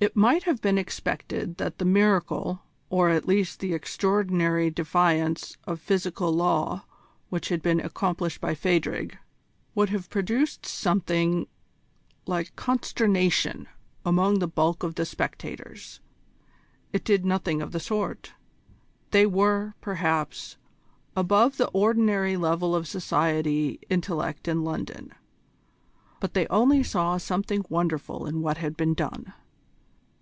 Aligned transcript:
It 0.00 0.16
might 0.16 0.42
have 0.44 0.60
been 0.60 0.78
expected 0.78 1.58
that 1.58 1.78
the 1.78 1.84
miracle, 1.84 2.64
or 2.90 3.08
at 3.10 3.28
least 3.28 3.60
the 3.60 3.72
extraordinary 3.72 4.68
defiance 4.68 5.56
of 5.62 5.80
physical 5.80 6.32
law 6.32 6.84
which 7.28 7.50
had 7.50 7.62
been 7.62 7.78
accomplished 7.78 8.40
by 8.40 8.52
Phadrig, 8.56 9.16
would 9.76 9.90
have 9.90 10.10
produced 10.10 10.66
something 10.66 11.46
like 12.26 12.56
consternation 12.56 13.68
among 14.04 14.40
the 14.40 14.48
bulk 14.48 14.82
of 14.82 14.96
the 14.96 15.06
spectators. 15.06 16.00
It 16.92 17.04
did 17.04 17.24
nothing 17.24 17.62
of 17.62 17.70
the 17.70 17.78
sort. 17.78 18.32
They 19.12 19.24
were, 19.24 19.76
perhaps, 19.80 20.56
above 21.14 21.58
the 21.58 21.68
ordinary 21.68 22.36
level 22.36 22.74
of 22.74 22.88
Society 22.88 23.78
intellect 23.88 24.48
in 24.48 24.64
London; 24.64 25.12
but 26.18 26.34
they 26.34 26.48
only 26.48 26.82
saw 26.82 27.18
something 27.18 27.64
wonderful 27.68 28.26
in 28.26 28.40
what 28.42 28.56
had 28.58 28.76
been 28.76 28.94
done. 28.94 29.32